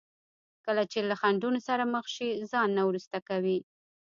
[0.65, 3.59] کله چې له خنډونو سره مخ شي ځان نه وروسته کوي.